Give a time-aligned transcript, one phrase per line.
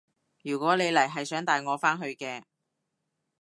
[0.41, 2.41] 如果你嚟係想帶我返去嘅